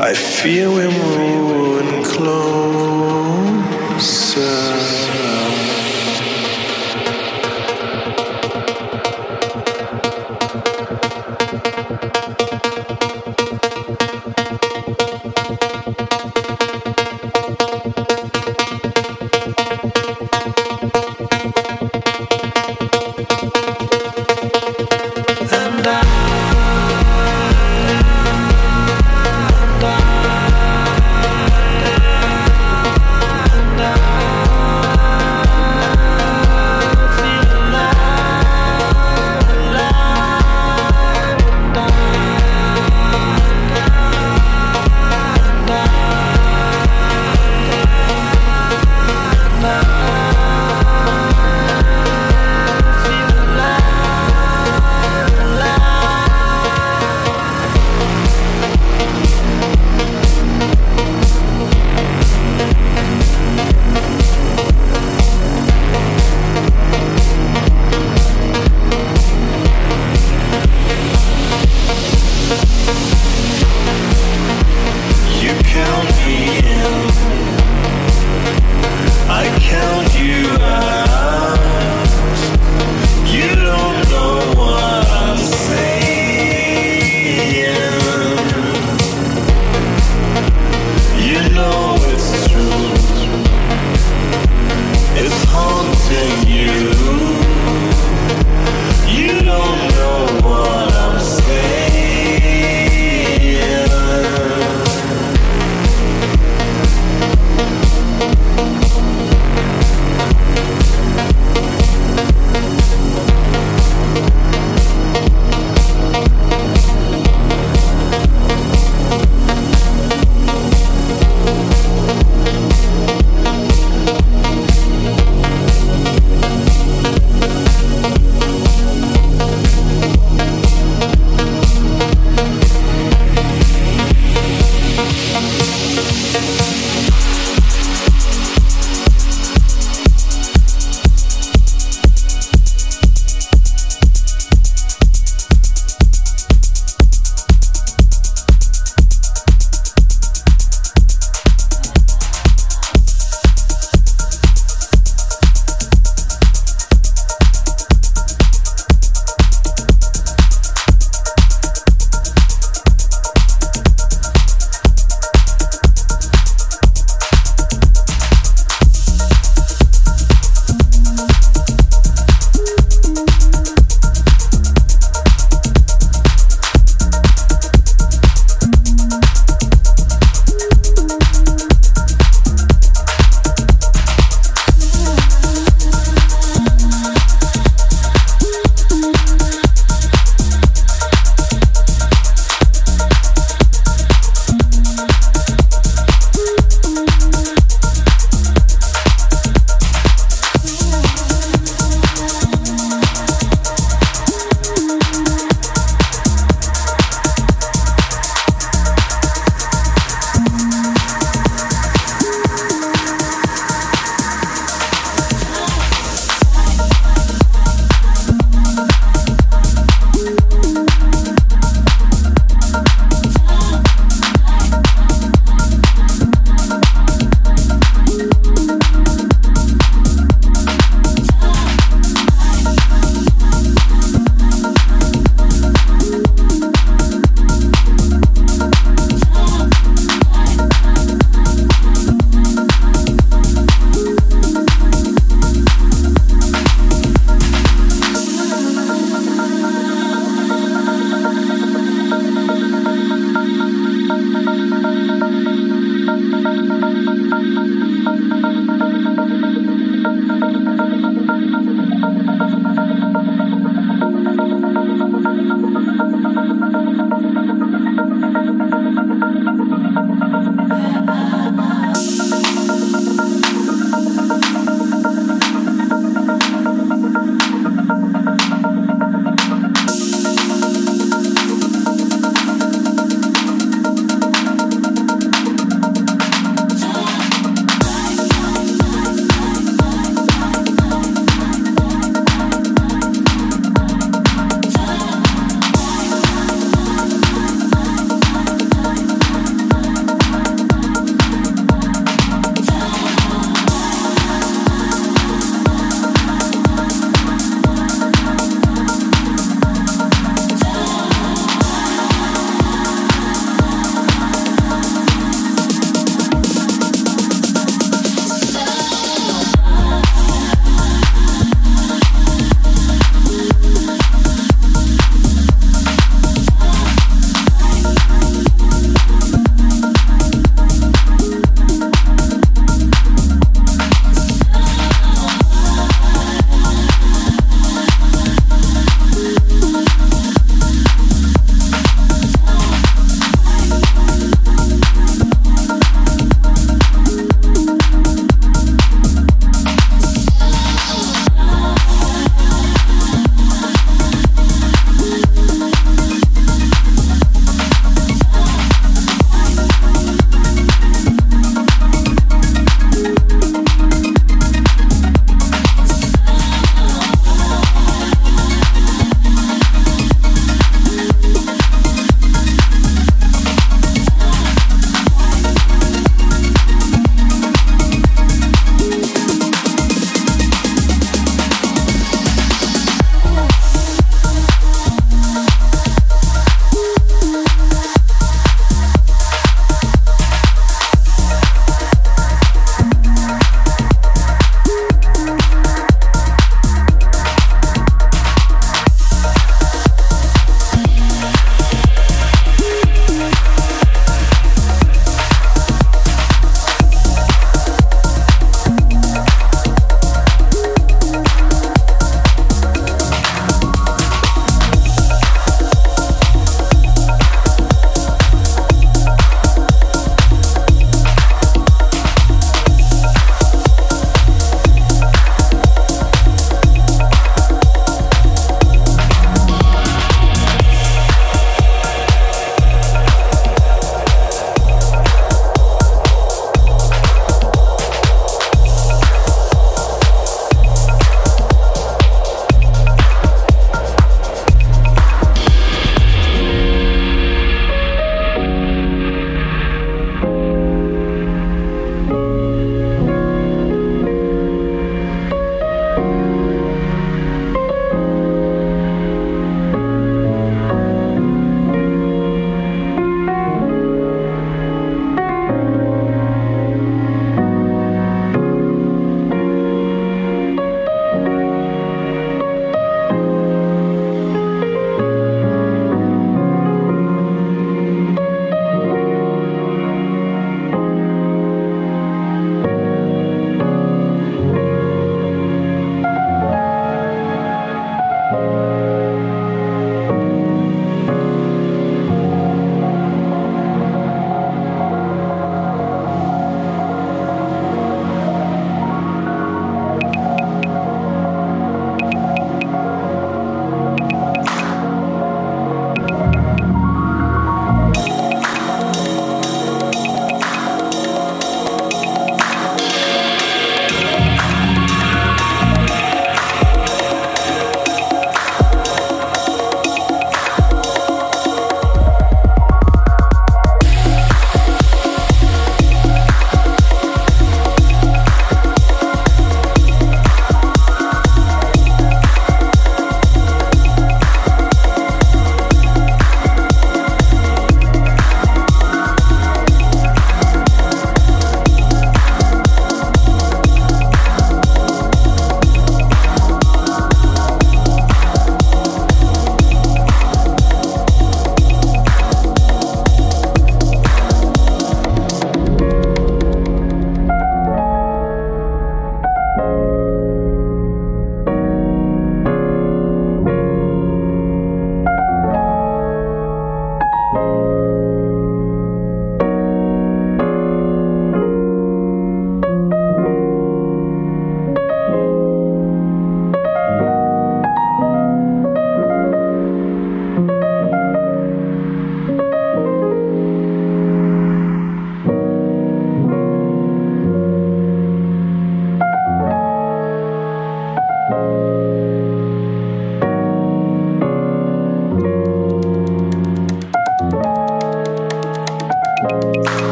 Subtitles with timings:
[0.00, 2.57] I feel we're moving close.